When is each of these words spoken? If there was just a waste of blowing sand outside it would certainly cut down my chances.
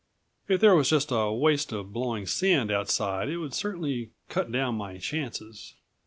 If 0.47 0.59
there 0.61 0.73
was 0.75 0.89
just 0.89 1.11
a 1.11 1.31
waste 1.31 1.71
of 1.71 1.93
blowing 1.93 2.25
sand 2.25 2.71
outside 2.71 3.29
it 3.29 3.37
would 3.37 3.53
certainly 3.53 4.09
cut 4.29 4.51
down 4.51 4.73
my 4.73 4.97
chances. 4.97 5.75